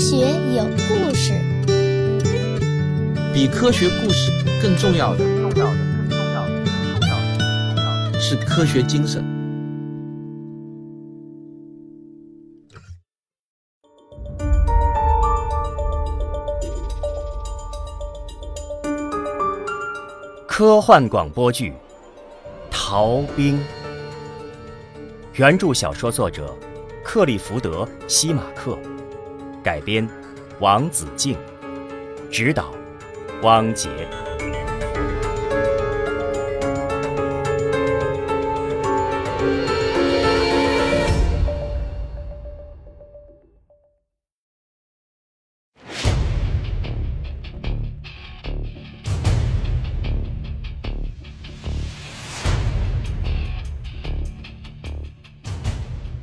[0.00, 0.16] 学
[0.56, 1.34] 有故事，
[3.34, 5.76] 比科学故事更重要的，重要的，
[6.08, 8.18] 更重要的，更重要的，重要的。
[8.18, 9.22] 是科学精神。
[20.48, 21.72] 科幻广播剧
[22.70, 23.58] 《逃兵》，
[25.34, 26.56] 原著小说作者
[27.04, 28.78] 克利福德·西马克，
[29.62, 30.08] 改编
[30.58, 31.36] 王子敬，
[32.30, 32.74] 指导
[33.42, 33.88] 汪杰。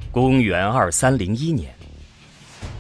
[0.10, 1.72] 公元二三零一年，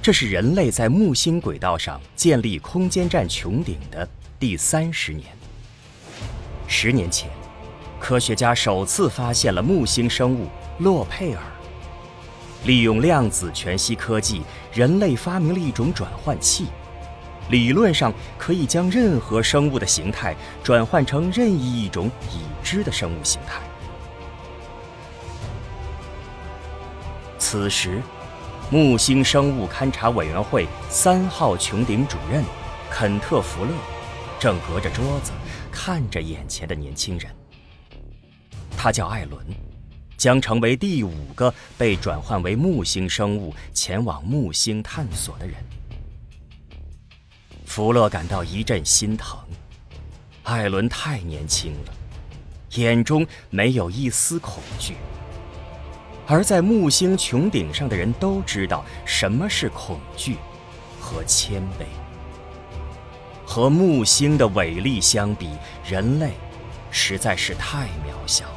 [0.07, 4.07] 这是人类在木星轨道上建立空间站穹顶的
[4.39, 5.25] 第三十年。
[6.65, 7.29] 十年前，
[7.99, 10.47] 科学家首次发现了木星生物
[10.79, 11.41] 洛佩尔。
[12.63, 16.67] 利用量子全息科技，人类发明了一种转换器，
[17.49, 23.59] 理论上可以将任何生物的形态转换成任意一种已知的生物形态。
[27.37, 28.01] 此时，
[28.69, 32.43] 木星生物勘察委员会三号穹顶主任
[32.91, 33.71] 肯特·福勒
[34.37, 35.31] 正隔着桌子
[35.71, 37.33] 看着眼前的年轻人。
[38.77, 39.41] 他叫艾伦，
[40.17, 45.55] 将成为第五个被转换为木星生物前往木星探索的人。
[47.65, 49.39] 福勒感到一阵心疼，
[50.43, 51.93] 艾伦太年轻了，
[52.75, 54.97] 眼中没有一丝恐惧。
[56.27, 60.35] 而在木星穹顶上的人都知道什么是恐惧
[60.99, 61.85] 和谦卑。
[63.45, 65.51] 和木星的伟力相比，
[65.85, 66.33] 人类
[66.91, 68.53] 实在是太渺小了。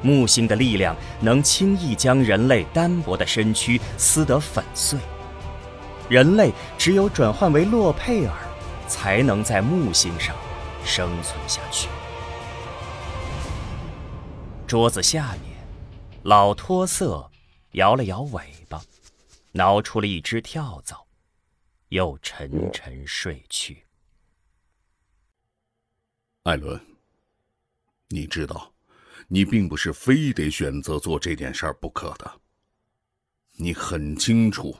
[0.00, 4.98] 木星的力量能轻易将人类单薄的身躯撕得粉碎。
[6.08, 8.32] 人类只有转换为洛佩尔，
[8.88, 10.34] 才能在木星上
[10.82, 11.88] 生存下去。
[14.66, 15.55] 桌子下面。
[16.26, 17.30] 老托瑟
[17.74, 18.82] 摇了摇尾巴，
[19.52, 21.06] 挠出了一只跳蚤，
[21.90, 23.84] 又沉沉睡去。
[26.42, 26.84] 艾伦，
[28.08, 28.74] 你知道，
[29.28, 32.40] 你并不是非得选择做这件事儿不可的。
[33.52, 34.76] 你很清楚，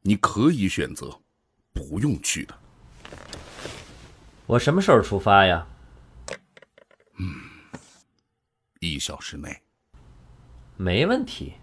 [0.00, 1.08] 你可以选择
[1.72, 2.58] 不用去的。
[4.44, 5.64] 我什么时候出发呀？
[7.18, 7.28] 嗯，
[8.80, 9.63] 一小时内。
[10.76, 11.54] 没问题。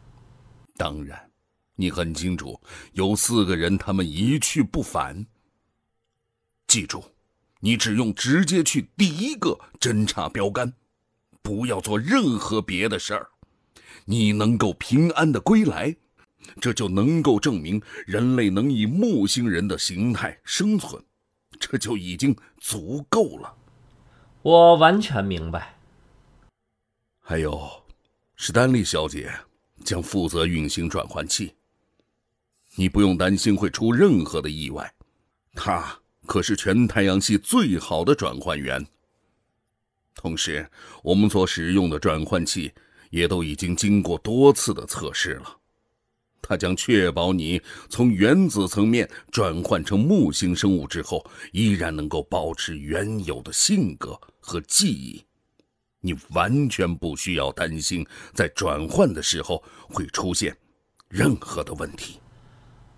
[0.78, 1.30] 当然，
[1.76, 2.60] 你很清楚，
[2.94, 5.26] 有四个人，他们一去不返。
[6.66, 7.04] 记住，
[7.60, 10.74] 你只用直接去第一个侦察标杆，
[11.42, 13.30] 不要做任何别的事儿。
[14.06, 15.96] 你能够平安的归来，
[16.60, 21.04] 这就能够证明人类能以木星人的形态生存，
[21.60, 23.54] 这就已经足够了。
[24.42, 25.76] 我完全明白。
[27.20, 27.81] 还有。
[28.44, 29.32] 史丹利小姐
[29.86, 31.54] 将负责运行转换器，
[32.74, 34.92] 你不用担心会出任何的意外。
[35.54, 38.84] 她可是全太阳系最好的转换员。
[40.16, 40.68] 同时，
[41.04, 42.74] 我们所使用的转换器
[43.12, 45.60] 也都已经经过多次的测试了，
[46.42, 55.24] 它将确保你从原子层面转换成木星生物之后，依然能够保持原有的性格和记忆。
[56.02, 60.58] 你完全不需要担心，在转换的时候会出现
[61.08, 62.20] 任何的问题。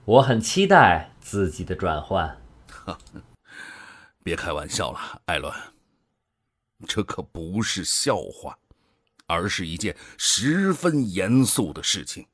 [0.06, 2.42] 我很期待自己的转换。
[4.24, 5.54] 别开玩笑了，艾伦，
[6.88, 8.58] 这可不是笑话，
[9.28, 12.26] 而是一件十分严肃的事情。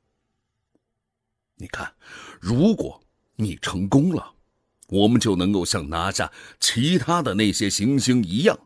[1.56, 1.92] 你看，
[2.40, 3.02] 如果
[3.36, 4.34] 你成功了，
[4.88, 8.58] 我们就能够像拿下其他的那些行星一样。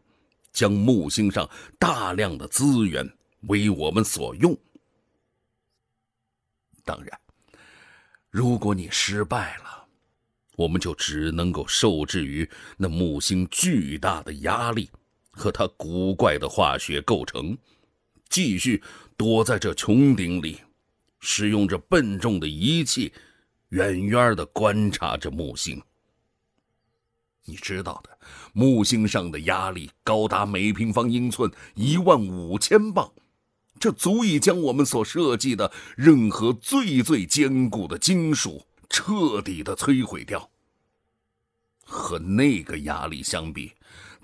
[0.55, 1.47] 将木星上
[1.79, 3.07] 大量的资源
[3.49, 4.57] 为我们所用。
[6.85, 7.21] 当然，
[8.31, 9.87] 如果你失败了，
[10.57, 14.89] 我们就只能够受制于那木星巨大的压力
[15.31, 17.59] 和它古怪的化学构成，
[18.29, 18.83] 继续
[19.17, 20.61] 躲在这穹顶里，
[21.21, 23.13] 使用着笨重的仪器，
[23.71, 25.83] 远远的观察着木星。
[27.47, 28.19] 你知道的，
[28.53, 33.13] 木星上的压力高达每平方英寸一万五千磅，
[33.79, 40.51] 这足以将我们所设计的任何最最坚固的金属彻底的摧毁掉。
[41.87, 43.73] 和那个压力相比，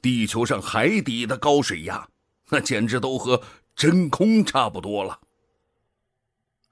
[0.01, 2.09] 地球上海底的高水压，
[2.49, 3.43] 那简直都和
[3.77, 5.21] 真空差不多了。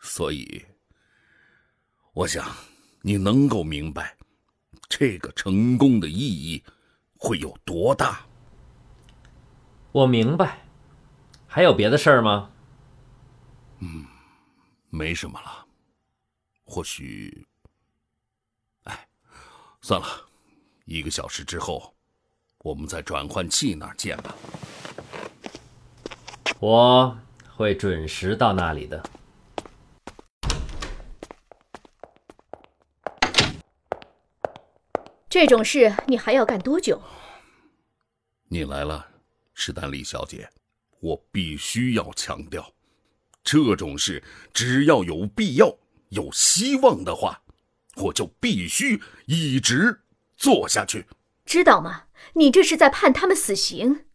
[0.01, 0.65] 所以，
[2.15, 2.57] 我想
[3.03, 4.17] 你能够明白，
[4.89, 6.63] 这个成功的意义
[7.17, 8.21] 会有多大。
[9.93, 10.59] 我明白。
[11.47, 12.51] 还有别的事儿吗？
[13.79, 14.05] 嗯，
[14.91, 15.67] 没什么了。
[16.65, 17.47] 或许，
[18.85, 19.09] 哎，
[19.81, 20.07] 算了，
[20.85, 21.95] 一个小时之后，
[22.59, 24.35] 我们在转换器那儿见吧。
[26.61, 27.17] 我
[27.57, 29.03] 会准时到那里的。
[35.41, 37.01] 这种事你还要干多久？
[38.49, 39.07] 你来了，
[39.55, 40.51] 史丹利小姐，
[40.99, 42.75] 我必须要强调，
[43.45, 44.21] 这种事
[44.53, 47.41] 只要有必要、有希望的话，
[47.95, 50.01] 我就必须一直
[50.37, 51.07] 做下去。
[51.47, 52.07] 知道吗？
[52.33, 54.07] 你这是在判他们死刑。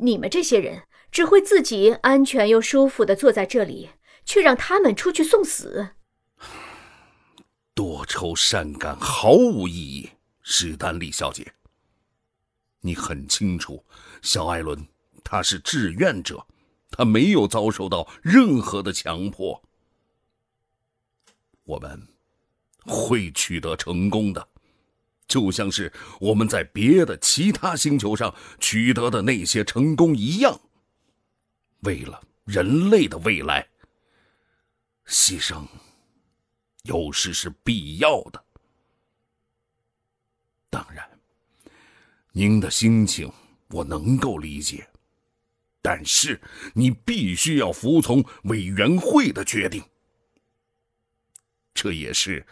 [0.00, 3.92] 你们这些人只会自己安全又舒服的坐在这里，
[4.26, 5.92] 却让他们出去送死。
[7.72, 10.10] 多愁善感毫无意义。
[10.50, 11.52] 史丹利小姐，
[12.80, 13.84] 你很清楚，
[14.22, 14.88] 小艾伦
[15.22, 16.46] 他是志愿者，
[16.90, 19.62] 他没有遭受到任何的强迫。
[21.64, 22.08] 我们
[22.86, 24.48] 会取得成功的，
[25.28, 30.58] 就像是我们在别的其他星球上取得的那些成功一样。
[31.80, 33.68] 为了人类的未来，
[35.06, 35.68] 牺牲
[36.84, 38.47] 有时是必要的。
[40.70, 41.08] 当然，
[42.32, 43.32] 您的心情
[43.68, 44.86] 我能够理解，
[45.80, 46.40] 但是
[46.74, 49.82] 你必须要服从委员会的决定，
[51.72, 52.46] 这也是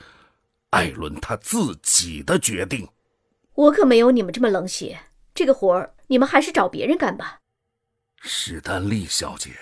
[0.71, 2.89] 艾伦他自己的决定。
[3.55, 4.99] 我可没有你们这么冷血，
[5.35, 7.41] 这个活儿你们还是找别人干吧。
[8.23, 9.53] 史丹利小姐，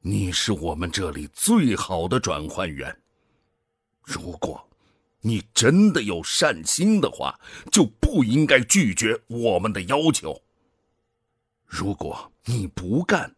[0.00, 3.00] 你是我们这里最好的转换员，
[4.02, 4.68] 如果。
[5.26, 7.40] 你真的有善心的话，
[7.72, 10.42] 就不应该拒绝我们的要求。
[11.64, 13.34] 如果你不干，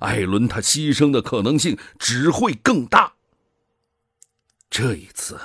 [0.00, 3.16] 艾伦他牺牲的可能性只会更大。
[4.70, 5.38] 这一次，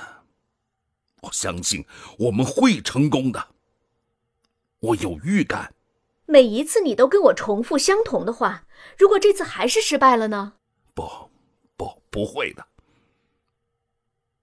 [1.20, 1.84] 我相信
[2.18, 3.48] 我们会成功的。
[4.80, 5.74] 我有预感。
[6.24, 8.66] 每一次你都跟我重复相同的话，
[8.98, 10.54] 如果这次还是失败了呢？
[10.94, 11.30] 不，
[11.76, 12.66] 不，不会的。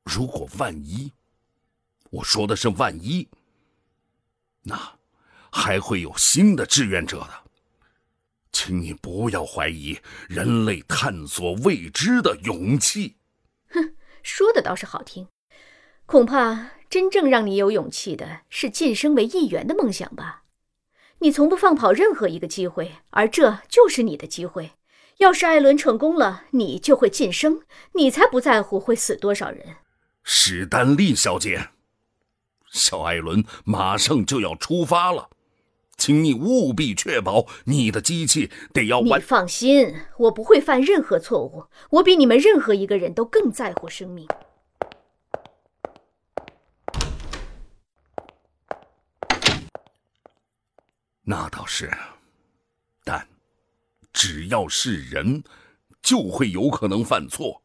[0.04, 1.12] 如果万一……
[2.12, 3.28] 我说的是万一，
[4.64, 4.98] 那
[5.52, 7.44] 还会有新的志愿者的，
[8.52, 13.18] 请你不要怀疑人类探索未知的勇气。
[13.70, 15.28] 哼，说的倒是好听，
[16.06, 20.44] 恐怕真正让你有勇气的是晋升为议员的梦想吧？
[21.20, 24.72] 你从不放跑任何一个机会，而这就是你的机会。
[25.18, 27.62] 要是艾伦成功了，你就会晋升，
[27.94, 29.76] 你才不在乎会死多少人。
[30.24, 31.70] 史丹利小姐。
[32.72, 35.30] 小艾伦马上就要出发了，
[35.98, 39.20] 请你务必确保你的机器得要完。
[39.20, 41.66] 你放心，我不会犯任何错误。
[41.90, 44.28] 我比你们任何一个人都更在乎生命。
[51.24, 51.92] 那倒是，
[53.04, 53.28] 但
[54.12, 55.44] 只要是人，
[56.02, 57.62] 就会有可能犯错。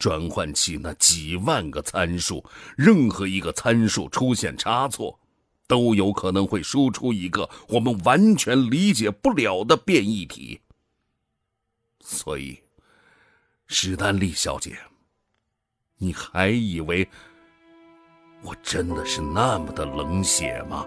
[0.00, 2.42] 转换器那几万个参数，
[2.74, 5.20] 任何一个参数出现差错，
[5.68, 10.62] 都有可能会输出一个我们完全理解不了的变异体。
[12.00, 12.58] 所以，
[13.66, 14.74] 史丹利小姐，
[15.98, 17.06] 你还以为
[18.42, 20.86] 我真的是那么的冷血吗？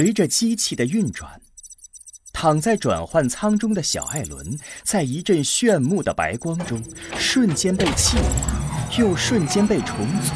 [0.00, 1.28] 随着机器的运转，
[2.32, 6.80] 躺在转换舱中的小艾伦，在一阵炫目的白光中，
[7.18, 10.32] 瞬间被气化，又瞬间被重组。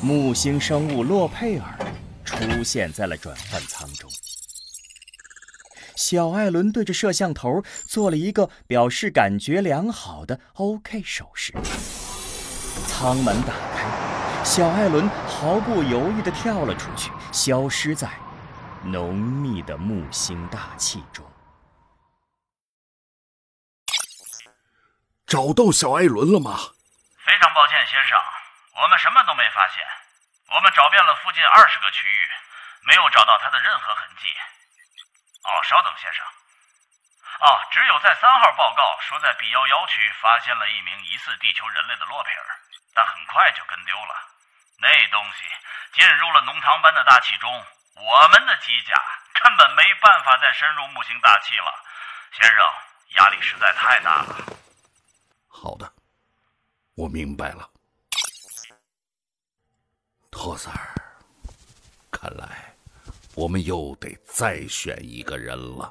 [0.00, 1.83] 木星生物洛佩尔。
[2.50, 4.10] 出现在了转换舱中。
[5.96, 11.52] 小艾伦对着摄像头做了一个表示感觉良好的 OK 手势。
[12.88, 18.10] 舱门打开，小艾伦毫不犹豫地跳了出去，消失在
[18.82, 21.24] 浓密的木星大气中。
[25.26, 26.58] 找到小艾伦了吗？
[27.24, 28.18] 非常抱歉，先生，
[28.82, 30.03] 我们什么都没发现。
[30.54, 32.30] 我们找遍了附近二十个区域，
[32.86, 34.26] 没有找到他的任何痕迹。
[35.42, 36.24] 哦，稍等，先生。
[37.40, 42.46] 哦，只有在三号报告说在 B 幺幺区发现了一名疑似地球人类的洛佩尔，
[42.94, 44.14] 但很快就跟丢了。
[44.78, 45.42] 那东西
[45.92, 48.94] 进入了浓汤般的大气中，我们的机甲
[49.42, 51.84] 根本没办法再深入木星大气了。
[52.30, 52.74] 先生，
[53.16, 54.36] 压力实在太大了。
[55.48, 55.92] 好的，
[56.96, 57.73] 我明白了。
[60.34, 60.94] 托斯尔，
[62.10, 62.74] 看来
[63.36, 65.90] 我们又得再选一个人了。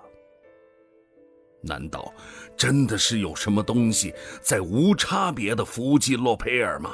[1.62, 2.14] 难道
[2.58, 6.94] 真的是有什么东西在无差别的伏击洛佩尔吗？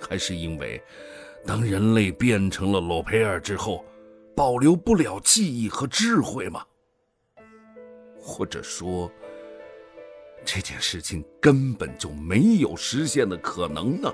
[0.00, 0.82] 还是因为
[1.46, 3.84] 当人类变成了洛佩尔之后，
[4.34, 6.64] 保留不了记忆和智慧吗？
[8.18, 9.12] 或者说，
[10.42, 14.10] 这件事情根本就没有实现的可能呢？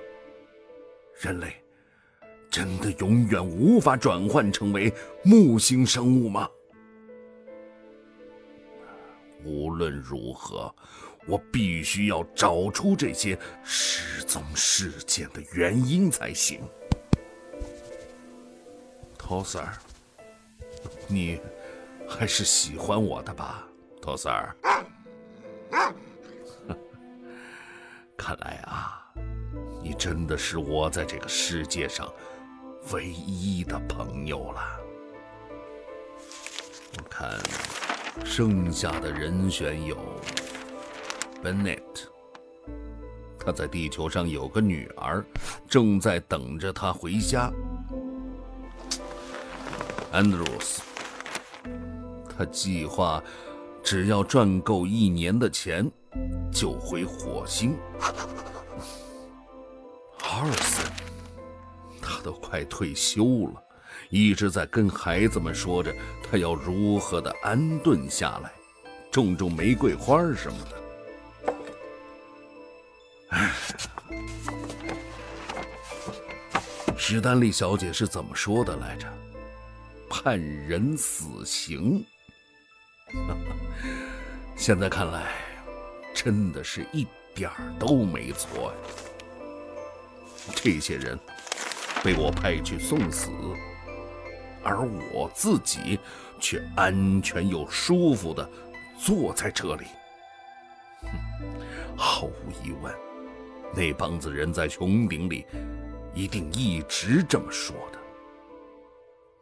[1.21, 1.55] 人类。
[2.57, 4.91] 真的永远无法转换成为
[5.23, 6.49] 木星生物吗？
[9.45, 10.75] 无论如何，
[11.27, 16.63] 我必须要找出这些失踪事件的原因才行。
[19.19, 19.77] 托斯尔，
[21.07, 21.39] 你
[22.09, 23.69] 还是喜欢我的吧，
[24.01, 24.57] 托斯尔？
[28.17, 29.13] 看来啊，
[29.83, 32.11] 你真的是我在这个世界上。
[32.93, 34.81] 唯一的朋友了。
[36.97, 37.39] 我看
[38.25, 39.97] 剩下的人选有
[41.43, 41.81] Bennett，
[43.39, 45.25] 他在地球上有个女儿，
[45.69, 47.51] 正在等着他回家。
[50.13, 50.79] Andrews，
[52.37, 53.23] 他计划
[53.83, 55.91] 只要赚够一年的钱，
[56.53, 57.77] 就回火星。
[60.19, 60.76] Harrison。
[62.27, 63.63] 都快退休了，
[64.11, 65.95] 一直在跟孩子们说着
[66.29, 68.53] 他要如何的安顿下来，
[69.13, 70.77] 种种玫瑰花什么的。
[73.29, 73.53] 唉，
[76.97, 79.07] 史丹利小姐是怎么说的来着？
[80.11, 82.05] 判人死刑。
[84.57, 85.31] 现在看来，
[86.13, 87.07] 真的是一
[87.37, 88.79] 点儿都没错呀。
[90.57, 91.17] 这些人。
[92.07, 93.33] 被我派去送死，
[94.63, 95.99] 而我自己
[96.39, 98.49] 却安全又舒服的
[98.97, 99.87] 坐在这里。
[101.97, 102.95] 毫无疑问，
[103.75, 105.45] 那帮子人在穹顶里
[106.15, 107.99] 一定一直这么说的。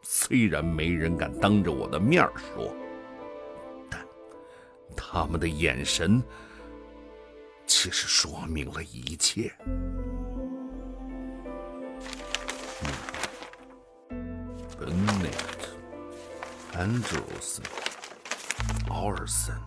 [0.01, 2.73] 虽然没人敢当着我的面说，
[3.91, 4.03] 但
[4.97, 6.19] 他们的眼神
[7.67, 9.53] 其实说明了一切。
[15.05, 15.69] Bennett、
[16.73, 17.59] Andrews、
[18.87, 19.61] Orson，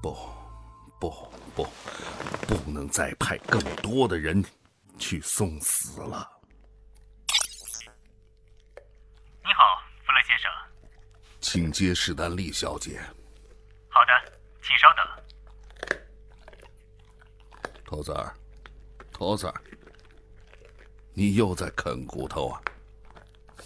[0.00, 0.16] 不，
[1.00, 1.10] 不，
[1.56, 1.66] 不，
[2.46, 4.44] 不能再派更多的人
[4.96, 6.30] 去送死了。
[9.42, 10.48] 你好，弗勒先生，
[11.40, 13.00] 请接史丹利小姐。
[13.88, 14.12] 好的，
[14.62, 15.04] 请稍等。
[17.84, 18.32] 托子儿，
[19.10, 19.62] 托子儿。
[21.14, 22.60] 你又在啃骨头啊？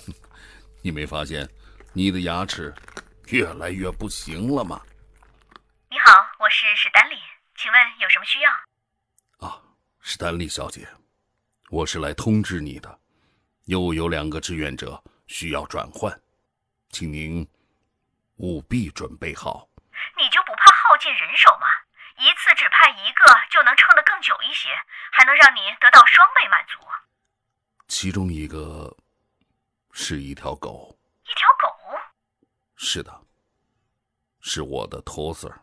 [0.82, 1.48] 你没发现
[1.92, 2.74] 你的牙齿
[3.26, 4.80] 越来越不行了吗？
[5.90, 7.16] 你好，我是史丹利，
[7.56, 8.50] 请问有什么需要？
[9.46, 9.60] 啊，
[10.00, 10.88] 史丹利小姐，
[11.70, 12.98] 我是来通知你的，
[13.66, 16.20] 又有两个志愿者需要转换，
[16.90, 17.46] 请您
[18.36, 19.68] 务必准备好。
[20.16, 21.66] 你就不怕耗尽人手吗？
[22.18, 24.70] 一次只派一个就能撑得更久一些，
[25.12, 26.78] 还能让你得到双倍满足。
[27.86, 28.94] 其中一个
[29.92, 31.98] 是一条狗，一条狗，
[32.76, 33.26] 是的，
[34.40, 35.60] 是我的托斯尔。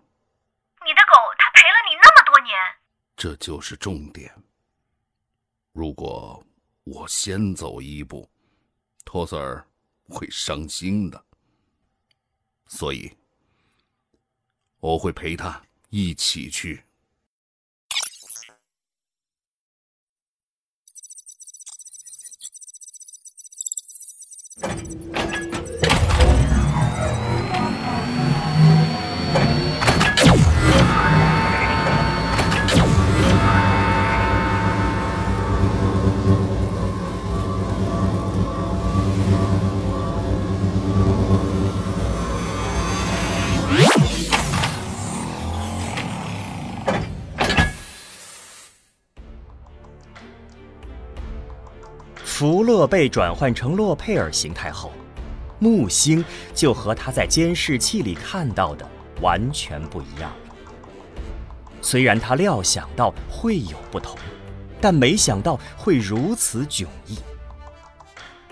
[0.85, 2.55] 你的狗，它陪了你那么多年，
[3.15, 4.33] 这就是重点。
[5.73, 6.43] 如果
[6.83, 8.29] 我先走一步，
[9.03, 9.65] 托斯尔
[10.07, 11.25] 会伤心的，
[12.67, 13.15] 所以
[14.79, 16.83] 我会陪他一起去。
[52.41, 54.91] 福勒被转换成洛佩尔形态后，
[55.59, 58.89] 木星就和他在监视器里看到的
[59.21, 60.55] 完全不一样了。
[61.83, 64.17] 虽然他料想到会有不同，
[64.81, 67.15] 但没想到会如此迥异。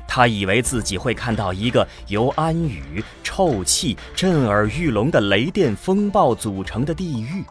[0.07, 7.43] 他以为自己会看到一个由安雨、臭气、震耳欲聋的雷电风暴组成的地狱。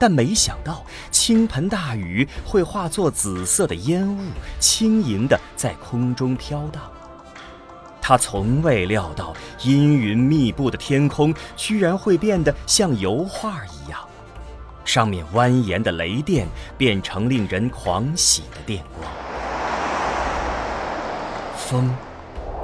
[0.00, 4.18] 但没想到，倾盆大雨会化作紫色的烟雾，
[4.58, 6.82] 轻盈地在空中飘荡。
[8.00, 14.00] 他从未料到，阴云密布的天空居然会变得像油画一样，
[14.86, 19.12] 上面蜿蜒的雷电变成令人狂喜的电光。
[21.54, 21.94] 风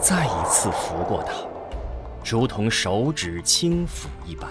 [0.00, 1.34] 再一次拂过他，
[2.24, 4.48] 如同手指轻抚一般。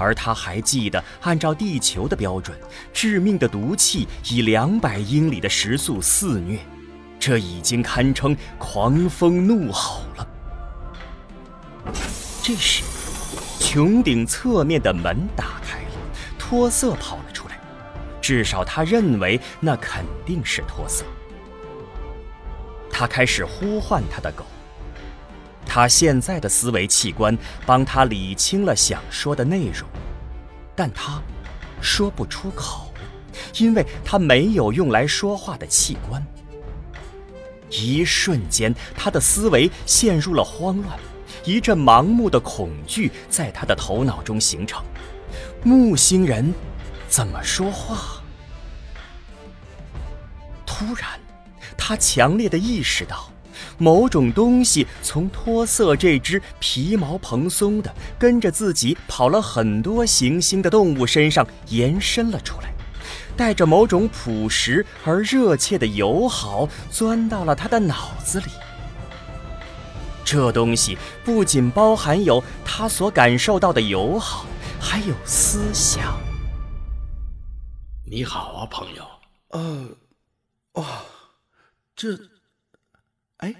[0.00, 2.58] 而他还记得，按照地球的标准，
[2.92, 6.58] 致命的毒气以两百英里的时速肆虐，
[7.18, 10.26] 这已经堪称狂风怒吼了。
[12.42, 12.82] 这时，
[13.58, 15.92] 穹顶侧面的门打开了，
[16.38, 17.60] 托瑟跑了出来。
[18.22, 21.04] 至少他认为那肯定是托瑟。
[22.90, 24.44] 他开始呼唤他的狗。
[25.72, 29.88] 他现在的思维器官帮他理清了想说的内容，
[30.74, 31.22] 但他
[31.80, 32.92] 说不出口，
[33.56, 36.20] 因为他没有用来说话的器官。
[37.70, 40.98] 一瞬间，他的思维陷入了慌乱，
[41.44, 44.84] 一阵盲目的恐惧在他的头脑中形成。
[45.62, 46.52] 木星人
[47.08, 48.20] 怎么说话？
[50.66, 51.08] 突然，
[51.78, 53.29] 他强烈的意识到。
[53.80, 62.70] 某种东西从托色这只皮毛蓬松的、跟着自己跑了很多行星的动物身上延伸了出来，
[63.36, 68.46] 带着某种朴实而热切的友好，钻到了他的脑子里。
[70.26, 74.44] 这东西不仅包含有他所感受到的友好，
[74.78, 76.20] 还有思想。
[78.04, 79.04] 你好啊，朋友。
[79.48, 79.88] 呃，
[80.74, 80.84] 哦，
[81.96, 82.18] 这，
[83.38, 83.54] 哎。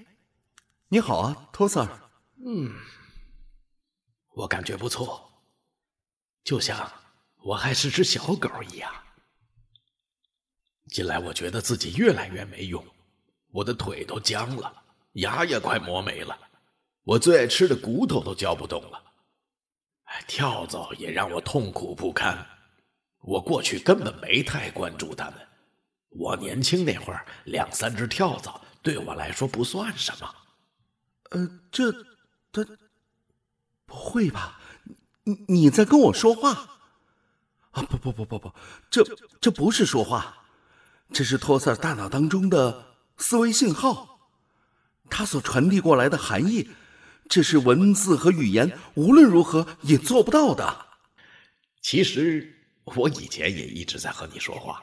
[0.92, 2.00] 你好啊，托瑟尔。
[2.44, 2.74] 嗯，
[4.34, 5.30] 我感觉不错，
[6.42, 6.90] 就像
[7.44, 8.92] 我还是只小狗一样。
[10.88, 12.84] 近来我觉得自己越来越没用，
[13.52, 16.36] 我的腿都僵了，牙也快磨没了，
[17.04, 19.00] 我最爱吃的骨头都嚼不动了。
[20.06, 22.44] 哎，跳蚤也让我痛苦不堪。
[23.20, 25.48] 我过去根本没太关注它们，
[26.08, 30.34] 我年轻那会儿，两三只跳蚤对我来说不算什么。
[31.30, 31.92] 呃，这，
[32.52, 32.64] 他，
[33.86, 34.60] 不会吧？
[35.24, 36.50] 你你在跟我说话？
[37.70, 38.52] 啊，不不不不不，
[38.90, 39.04] 这
[39.40, 40.44] 这不是说话，
[41.12, 44.18] 这是托瑟大脑当中的思维信号，
[45.08, 46.68] 他所传递过来的含义，
[47.28, 50.86] 这是文字和语言无论如何也做不到的。
[51.80, 54.82] 其实我以前也一直在和你说话，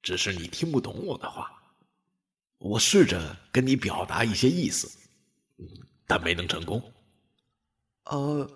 [0.00, 1.52] 只是你听不懂我的话。
[2.56, 4.90] 我试着跟你表达一些意思。
[6.06, 6.92] 但没能成功。
[8.04, 8.48] 呃，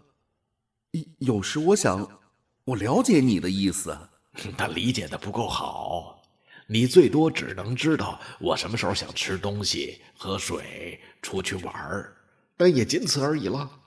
[1.18, 2.20] 有时我想，
[2.64, 3.98] 我了解你的意思，
[4.56, 6.22] 但理解的不够好。
[6.68, 12.16] 你最多只能知道我什么时候想吃东西、喝水、出去玩儿，
[12.56, 13.80] 但也仅此而已了。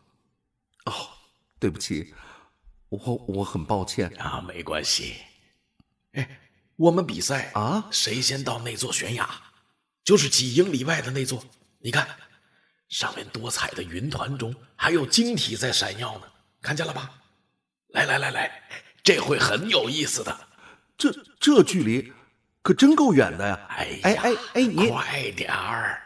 [0.85, 0.91] 哦，
[1.59, 2.13] 对不起，
[2.89, 5.15] 我我很抱歉啊，没关系。
[6.11, 6.41] 哎，
[6.75, 9.29] 我们比赛啊，谁先到那座悬崖？
[10.03, 11.41] 就是几英里外的那座。
[11.79, 12.05] 你看。
[12.93, 16.27] 上面多彩的云团中还有晶体在闪耀呢，
[16.61, 17.09] 看见了吧？
[17.87, 18.61] 来来来来，
[19.01, 20.47] 这会很有意思的。
[20.95, 22.13] 这这距离
[22.61, 23.59] 可真够远的呀！
[23.67, 26.03] 哎哎哎哎，你快点儿！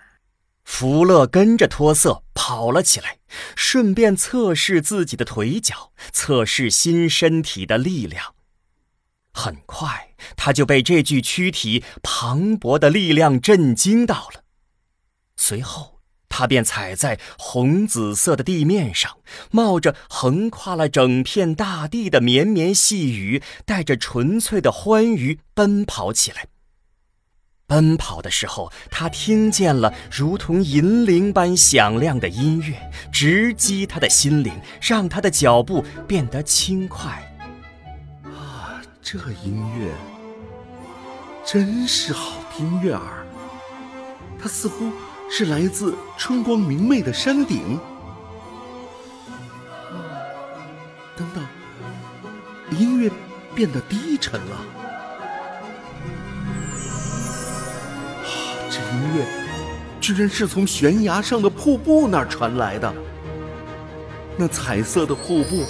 [0.63, 3.19] 福乐跟着托瑟跑了起来，
[3.57, 8.33] 顺便测试自己的腿脚，测试新身体的力量。
[9.33, 14.45] 很快，他就被这具躯体磅礴的力量震惊到了。
[15.35, 15.96] 随后。
[16.37, 19.17] 他便踩在红紫色的地面上，
[19.49, 26.45] 冒着横跨了整片大地的绵绵细雨，带着纯粹的欢愉奔跑起来。
[27.65, 37.35] 奔跑的时候，他听见了如同银铃般响亮的音乐，直击他的心灵，让他的脚步变得轻快。
[38.25, 39.91] 啊，这音乐
[41.43, 43.25] 真是好听悦耳。
[44.39, 44.91] 它似乎
[45.29, 47.79] 是来自春光明媚的山顶。
[51.15, 51.43] 等等，
[52.77, 53.11] 音乐
[53.53, 54.57] 变得低沉了。
[58.69, 59.25] 这音乐
[59.99, 62.93] 居然是从悬崖上的瀑布那儿传来的。
[64.37, 65.65] 那彩色的瀑布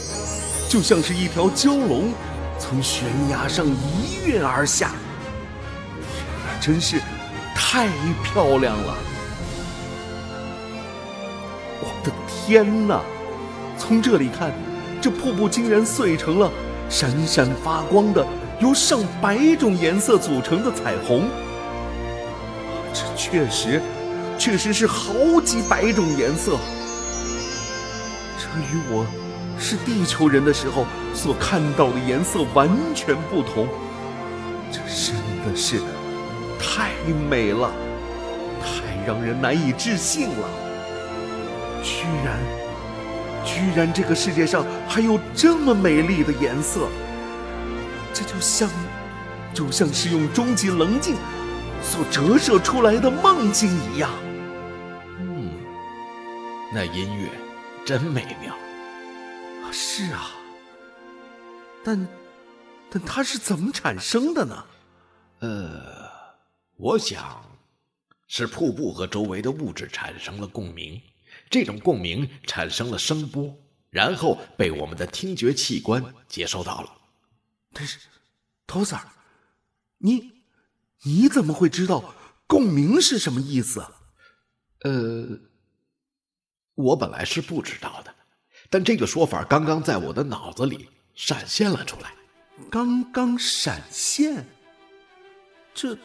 [0.68, 2.14] 就像是一条蛟龙，
[2.60, 4.92] 从悬崖上一跃而下。
[6.60, 7.00] 真是
[7.56, 7.88] 太
[8.24, 8.98] 漂亮了！
[12.48, 13.02] 天哪！
[13.78, 14.54] 从这里看，
[15.02, 16.50] 这瀑布竟然碎成了
[16.90, 18.26] 闪闪发光的、
[18.62, 21.28] 由上百种颜色组成的彩虹。
[22.94, 23.82] 这确实，
[24.40, 26.58] 确实是好几百种颜色。
[28.40, 29.06] 这与我
[29.60, 33.68] 是地球人的时候所看到的颜色完全不同。
[34.72, 35.82] 这真的是
[36.58, 36.92] 太
[37.30, 37.70] 美了，
[38.62, 40.48] 太让人难以置信了。
[41.88, 42.38] 居然，
[43.46, 46.90] 居然这个世界上还有这么美丽的颜色。
[48.14, 48.70] 这就像，
[49.54, 51.16] 就像是用终极棱镜。
[51.82, 54.12] 所折射出来的梦境一样。
[55.20, 55.52] 嗯，
[56.74, 57.30] 那音乐
[57.86, 58.54] 真美妙。
[59.72, 60.32] 是啊，
[61.86, 62.08] 但
[62.90, 64.66] 但它是怎么产生的呢？
[65.40, 65.70] 呃，
[66.76, 67.46] 我想
[68.28, 71.00] 是瀑布和周围的物质产生了共鸣，
[71.50, 73.56] 这种共鸣产生了声波，
[73.90, 76.92] 然后被我们的听觉器官接收到了。
[77.74, 78.00] 但是，
[78.66, 79.00] 头 Sir，
[79.98, 80.38] 你。
[81.04, 82.16] 你怎么会知道
[82.48, 83.86] 共鸣是什么意思？
[84.82, 85.40] 呃，
[86.74, 88.14] 我本来是不知道的，
[88.68, 92.12] 但这个说法刚刚在我的脑子里闪现了出来。
[92.72, 94.44] 刚刚闪现？
[95.76, 95.96] 这……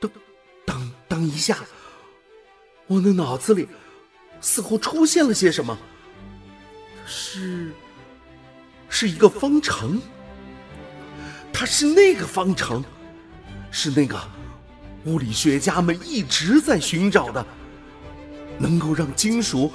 [0.00, 0.10] 等、
[0.64, 1.58] 等、等一下，
[2.90, 3.68] 我的脑子里
[4.40, 5.78] 似乎出现了些什么？
[7.06, 7.70] 是……
[8.88, 10.02] 是一个方程。
[11.52, 12.82] 它是那个方程，
[13.70, 14.20] 是那个
[15.04, 17.46] 物理学家们一直在寻找的，
[18.58, 19.72] 能够让金属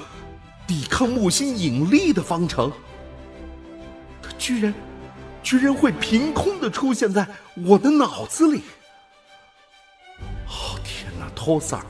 [0.67, 2.69] 抵抗木星引力的方程。
[4.21, 4.73] 它居然，
[5.41, 7.25] 居然会凭空的出现在
[7.65, 8.63] 我的脑子里！
[10.49, 11.86] 哦天哪，托萨尔，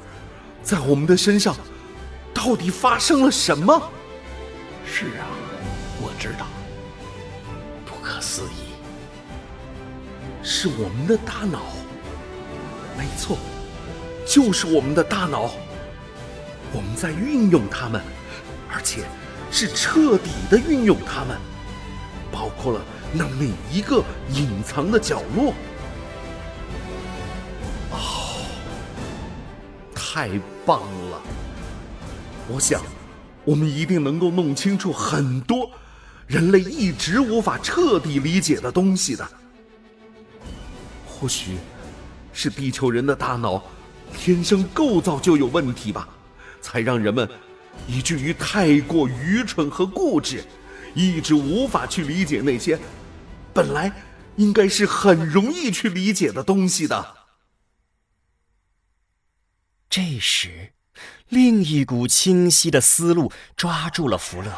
[0.65, 1.55] 在我们的身上
[2.33, 3.79] 到底发生了什么？
[4.83, 5.29] 是啊，
[6.01, 6.47] 我知道，
[7.85, 8.73] 不可思议。
[10.41, 11.61] 是我们的大脑，
[12.97, 13.37] 没错，
[14.25, 15.51] 就是我们的大脑。
[16.73, 18.01] 我们在运用它们，
[18.67, 19.03] 而且
[19.51, 21.37] 是彻底的运用它们，
[22.31, 22.81] 包括了
[23.13, 25.53] 那每一个隐藏的角落。
[30.15, 30.29] 太
[30.65, 30.79] 棒
[31.11, 31.21] 了！
[32.47, 32.81] 我想，
[33.43, 35.69] 我们一定能够弄清楚很多
[36.25, 39.27] 人类一直无法彻底理解的东西的。
[41.05, 41.57] 或许，
[42.31, 43.61] 是地球人的大脑
[44.15, 46.07] 天生构造就有问题吧，
[46.61, 47.29] 才让人们
[47.85, 50.45] 以至于太过愚蠢和固执，
[50.93, 52.79] 一直无法去理解那些
[53.53, 53.91] 本来
[54.37, 57.14] 应该是很容易去理解的东西的。
[59.97, 60.73] 这时，
[61.29, 64.51] 另一股清晰的思路抓住了福乐。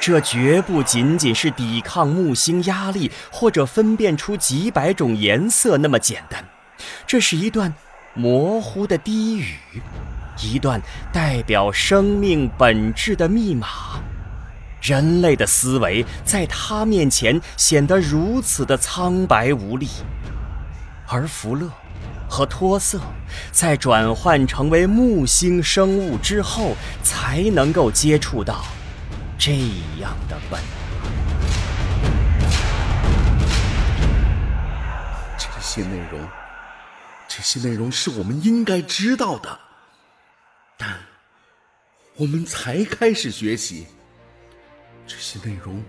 [0.00, 6.42] 这绝不仅仅是抵抗木星压力或者分辨出几百种颜色那么简单，
[7.06, 7.74] 这是一段
[8.14, 9.58] 模糊的低语，
[10.42, 10.80] 一段
[11.12, 14.00] 代表生命本质的密码。
[14.80, 19.88] 人类的思维在他面前显得如此的苍白无力，
[21.14, 21.70] 而福勒
[22.28, 23.00] 和托瑟
[23.52, 26.74] 在转换成为木星生物之后，
[27.04, 28.64] 才能够接触到。
[29.38, 29.52] 这
[30.00, 30.60] 样的本，
[35.38, 36.20] 这些内容，
[37.28, 39.60] 这些内容是我们应该知道的，
[40.76, 40.96] 但
[42.16, 43.86] 我们才开始学习，
[45.06, 45.80] 这些内容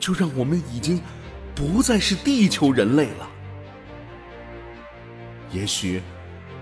[0.00, 1.00] 就让我们已经
[1.54, 3.28] 不再是地球人类了。
[5.56, 6.02] 也许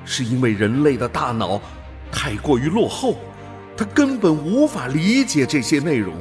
[0.05, 1.61] 是因为人类的大脑
[2.13, 3.17] 太过于落后。
[3.77, 6.15] 他根本无法理解这些内容，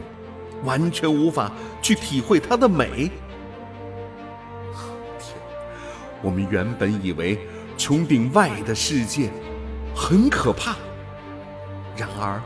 [0.64, 1.52] 完全无法
[1.84, 3.12] 去体会它的美。
[5.20, 5.38] 天，
[6.24, 7.38] 我们原本以为
[7.78, 9.30] 穹顶外的世界
[9.96, 10.76] 很可怕，
[11.96, 12.42] 然而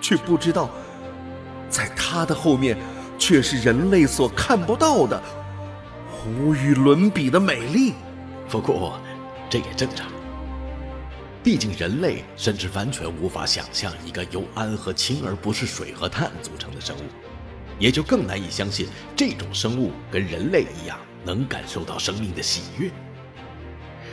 [0.00, 0.70] 却不知道，
[1.68, 2.74] 在它的后面
[3.18, 5.22] 却是人类所看不到的
[6.26, 7.92] 无与伦比的美丽。
[8.48, 8.98] 不过，
[9.52, 10.10] 这也正常。
[11.44, 17.02] 毕竟，人类甚至完全无法想象一个由氨和氢而不是水和碳组成的生物，
[17.78, 22.90] 也就更难以相信这种生物跟人类一样能感受到生命的喜悦。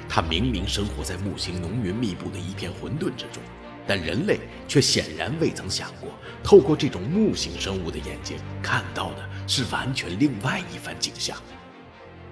[0.10, 3.42] 它明明生活在木星浓云密布的一片混沌之中，
[3.88, 6.10] 但人类却显然未曾想过，
[6.44, 11.38] 透过这种木星生物的眼睛看到的是完全另外一番景象。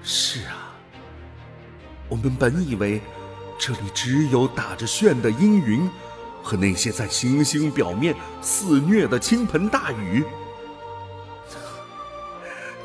[0.04, 0.67] 是啊，
[2.10, 3.02] 我们本以为。
[3.60, 5.90] 这里只有打着旋的阴云，
[6.44, 10.24] 和那些在行星表面肆虐的倾盆大雨。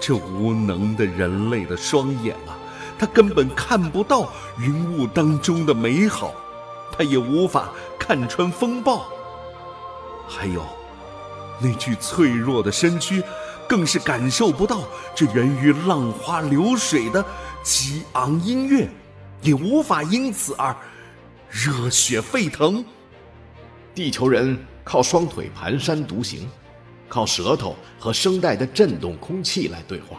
[0.01, 2.57] 这无能的人类的双眼啊，
[2.99, 6.33] 他根本看不到云雾当中的美好，
[6.97, 9.05] 他也无法看穿风暴。
[10.27, 10.65] 还有，
[11.61, 13.23] 那具脆弱的身躯，
[13.69, 17.23] 更是感受不到这源于浪花流水的
[17.63, 18.89] 激昂音乐。
[19.43, 20.75] 也无法因此而
[21.51, 22.85] 热血沸腾。
[23.95, 26.49] 地球人靠双腿蹒跚独行，
[27.09, 30.19] 靠舌头和声带的震动空气来对话，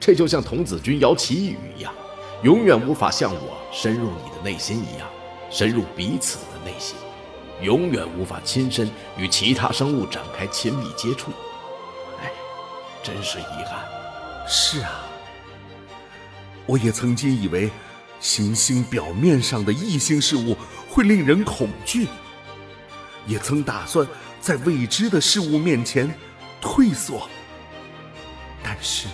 [0.00, 1.92] 这就像童子军摇旗语一样，
[2.42, 5.06] 永远无法像我深入你的内心一样，
[5.50, 6.96] 深入彼此的内心，
[7.60, 11.30] 永远无法亲身与其他生物展开亲密接触。
[12.22, 12.30] 哎，
[13.02, 13.84] 真是遗憾。
[14.48, 15.04] 是啊，
[16.64, 17.70] 我也曾经以为。
[18.20, 20.56] 行星表面上的异性事物
[20.88, 22.08] 会令人恐惧，
[23.26, 24.06] 也曾打算
[24.40, 26.12] 在未知的事物面前
[26.60, 27.28] 退缩。
[28.62, 29.08] 但是，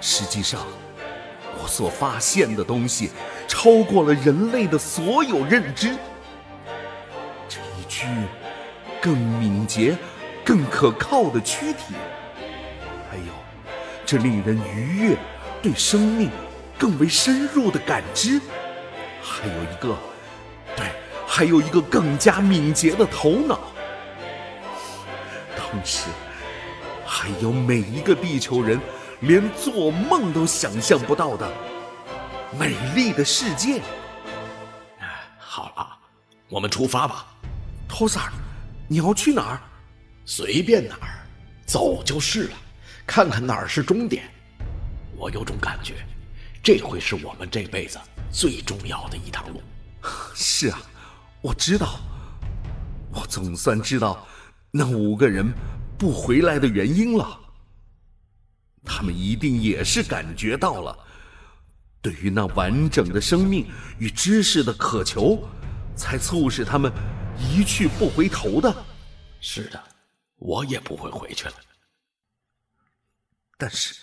[0.00, 0.60] 实际上，
[1.62, 3.10] 我所发现的东西
[3.48, 5.96] 超过了人类的所有认知。
[7.48, 8.06] 这一具
[9.00, 9.96] 更敏捷、
[10.44, 11.94] 更可靠的躯体，
[13.10, 13.32] 还有
[14.04, 15.16] 这令人愉悦、
[15.62, 16.30] 对生命。
[16.84, 18.38] 更为深入的感知，
[19.22, 19.96] 还有一个，
[20.76, 20.92] 对，
[21.26, 23.58] 还有一个更加敏捷的头脑，
[25.56, 26.10] 同时，
[27.06, 28.78] 还有每一个地球人
[29.20, 31.50] 连做梦都想象不到的
[32.58, 33.80] 美丽的世界。
[35.38, 35.88] 好了，
[36.50, 37.24] 我们出发吧。
[37.88, 38.32] 托萨尔，
[38.86, 39.60] 你要去哪儿？
[40.26, 41.24] 随便哪儿，
[41.64, 42.56] 走就是了。
[43.06, 44.24] 看看哪儿是终点。
[45.16, 45.94] 我有种感觉。
[46.64, 48.00] 这会是我们这辈子
[48.32, 49.62] 最重要的一趟路。
[50.34, 50.80] 是啊，
[51.42, 52.00] 我知道，
[53.12, 54.26] 我总算知道
[54.70, 55.52] 那五个人
[55.98, 57.38] 不回来的原因了。
[58.82, 60.98] 他们一定也是感觉到了，
[62.00, 65.46] 对于那完整的生命与知识的渴求，
[65.94, 66.90] 才促使他们
[67.38, 68.74] 一去不回头的。
[69.38, 69.82] 是的，
[70.36, 71.54] 我也不会回去了。
[73.58, 73.94] 但是。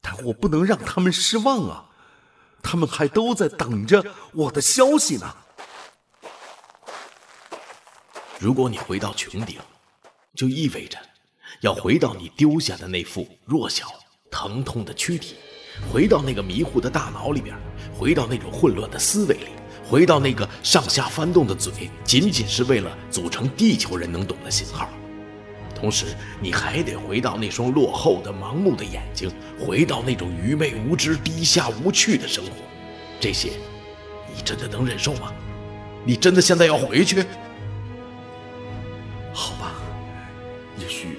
[0.00, 1.86] 但我不能让他们失望啊！
[2.62, 5.34] 他们还都在等着我的消息呢。
[8.38, 9.58] 如果你回到穹顶，
[10.34, 10.98] 就意味着
[11.62, 13.86] 要回到你丢下的那副弱小、
[14.30, 15.36] 疼痛的躯体，
[15.90, 17.56] 回到那个迷糊的大脑里边，
[17.98, 19.48] 回到那种混乱的思维里，
[19.88, 24.88] 回到那个上下翻动的嘴，仅仅是为了组成地球人能懂的信号。
[25.80, 26.06] 同时，
[26.40, 32.52] 你还得回到那双落后的、盲目的眼睛，回到那种愚昧无知、低下无趣的生活。
[33.18, 33.52] 这些，
[34.34, 35.32] 你真的能忍受吗？
[36.04, 37.24] 你真的现在要回去？
[39.32, 39.72] 好吧，
[40.78, 41.18] 也许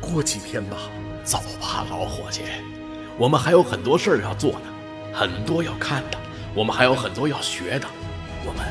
[0.00, 0.76] 过几天吧。
[1.24, 2.42] 走吧，老伙计，
[3.18, 4.66] 我们还有很多事儿要做呢，
[5.12, 6.16] 很多要看的，
[6.54, 7.88] 我们还有很多要学的，
[8.44, 8.64] 我们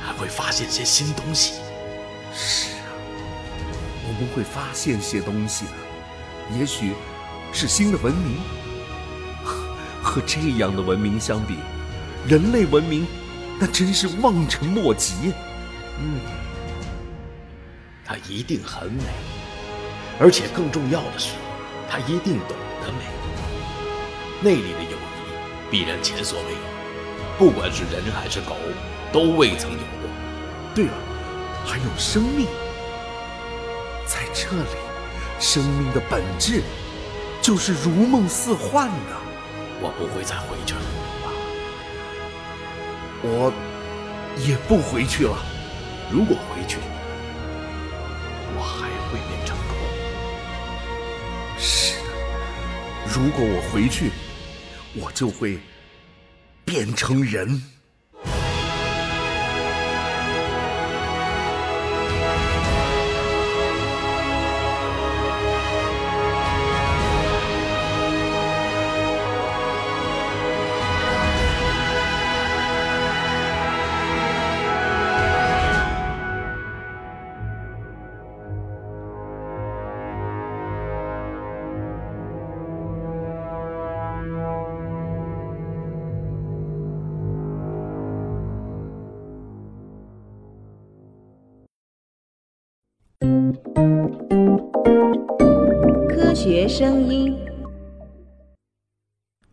[0.00, 1.54] 还会发现些新东西。
[2.32, 2.75] 是。
[4.16, 5.70] 不会发现些东西呢？
[6.58, 6.92] 也许
[7.52, 8.36] 是新的文明。
[10.02, 11.56] 和这样的文明相比，
[12.28, 13.06] 人类文明
[13.58, 15.32] 那真是望尘莫及。
[15.98, 16.20] 嗯，
[18.04, 19.02] 它一定很美，
[20.20, 21.32] 而且更重要的是，
[21.90, 23.04] 它一定懂得美。
[24.42, 26.58] 那里的友谊必然前所未有，
[27.38, 28.54] 不管是人还是狗，
[29.12, 30.08] 都未曾有过。
[30.74, 30.92] 对了，
[31.64, 32.46] 还有生命。
[34.38, 34.76] 这里，
[35.40, 36.62] 生命的本质
[37.40, 39.16] 就是如梦似幻的。
[39.80, 40.80] 我不会再回去了，
[43.22, 43.50] 我
[44.46, 45.38] 也不回去了。
[46.10, 46.76] 如果回去，
[48.54, 49.74] 我还会变成狗。
[53.06, 54.10] 如果我回去，
[54.94, 55.58] 我就会
[56.62, 57.62] 变成人。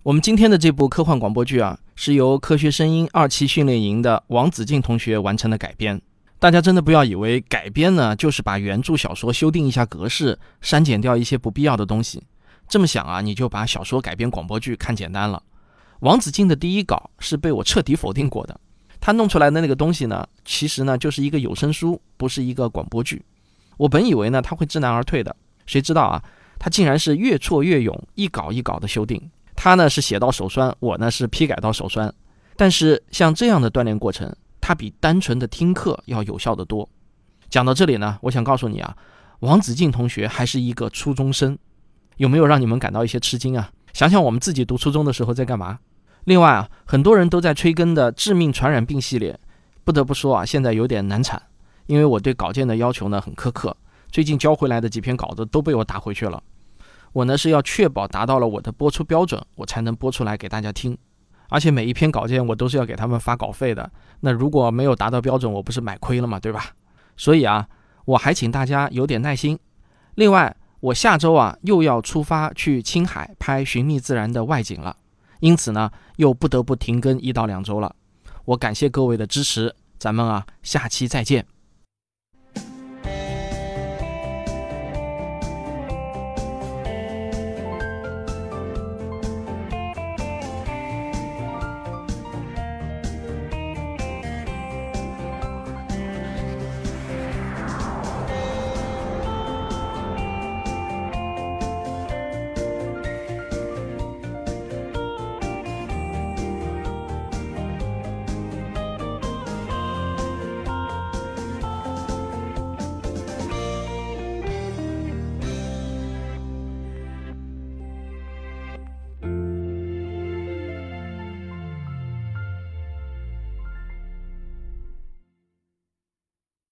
[0.04, 6.02] 我们今天的这部科幻广播剧啊，是由科学声音二期训练营的王子敬同学完成的改编。
[6.40, 12.22] 大家真的不要以为改编呢，就是把原著小说修订一下格式，删减掉一些不必要的东西。
[12.68, 15.42] 这么想啊，你就把小说改编广播剧看简单了。
[16.02, 18.60] 王子敬的第一稿是被我彻底否定过的，
[19.00, 23.24] 他弄出来的那个东西呢，其实呢就是一个有声书，不是一个广播剧。
[23.78, 25.34] 我本以为呢他会知难而退的，
[25.66, 26.22] 谁知道啊，
[26.60, 29.32] 他竟然是越挫越勇，一稿一稿的修订。
[29.64, 32.14] 他呢是写到手酸，我呢是批改到手酸。
[32.58, 36.90] 但是像这样的锻炼过程，它比单纯的听课要有效的多。
[37.50, 38.94] 讲到这里呢，我想告诉你啊，
[39.40, 41.58] 王子敬同学还是一个初中生，
[42.18, 43.72] 有没有让你们感到一些吃惊啊？
[43.94, 45.80] 想想我们自己读初中的时候在干嘛？
[46.26, 49.40] 另外啊，很多人都在催更的致命传染病系列，
[49.86, 51.42] 不得不说啊，现在有点难产。
[51.86, 53.78] 因为我对稿件的要求呢很苛刻，
[54.12, 56.44] 最近交回来的几篇稿子都被我打回去了。
[57.14, 60.98] 我呢是要确保达到了我的播出标准，我才能播出来给大家听。
[61.50, 63.90] 而且每一篇稿件我都是要给他们发稿费的。
[64.22, 66.40] 那如果没有达到标准，我不是买亏了吗？
[66.40, 66.72] 对吧？
[67.16, 67.68] 所以啊，
[68.06, 69.60] 我还请大家有点耐心。
[70.16, 74.98] 另外，我下周啊又要出发去青海拍《寻觅自然》的外景了，
[75.40, 77.96] 因此呢又不得不停更一到两周了。
[78.46, 81.46] 我感谢各位的支持，咱们啊下期再见。